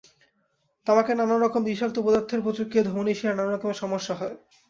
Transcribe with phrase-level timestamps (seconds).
[0.87, 4.35] তামাকের নানা রকম বিষাক্ত পদার্থের প্রতিক্রিয়ায় ধমনি, শিরার নানা রকম সমস্যা হয়।